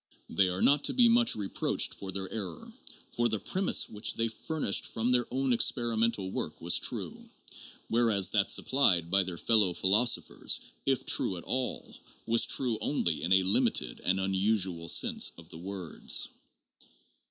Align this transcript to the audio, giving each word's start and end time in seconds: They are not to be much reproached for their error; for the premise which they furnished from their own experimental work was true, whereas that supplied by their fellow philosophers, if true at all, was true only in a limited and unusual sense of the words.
They 0.31 0.47
are 0.49 0.63
not 0.63 0.83
to 0.85 0.93
be 0.95 1.07
much 1.09 1.35
reproached 1.35 1.93
for 1.93 2.11
their 2.11 2.27
error; 2.33 2.73
for 3.11 3.29
the 3.29 3.39
premise 3.39 3.87
which 3.87 4.15
they 4.15 4.29
furnished 4.29 4.87
from 4.87 5.11
their 5.11 5.27
own 5.31 5.53
experimental 5.53 6.31
work 6.31 6.59
was 6.59 6.79
true, 6.79 7.29
whereas 7.87 8.31
that 8.31 8.49
supplied 8.49 9.11
by 9.11 9.21
their 9.21 9.37
fellow 9.37 9.73
philosophers, 9.73 10.59
if 10.87 11.05
true 11.05 11.37
at 11.37 11.43
all, 11.43 11.95
was 12.25 12.47
true 12.47 12.79
only 12.81 13.21
in 13.21 13.31
a 13.31 13.43
limited 13.43 13.99
and 13.99 14.19
unusual 14.19 14.89
sense 14.89 15.33
of 15.37 15.49
the 15.49 15.59
words. 15.59 16.29